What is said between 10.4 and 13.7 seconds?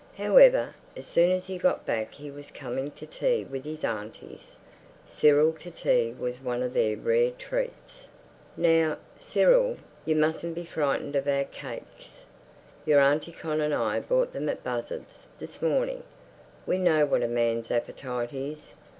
be frightened of our cakes. Your Auntie Con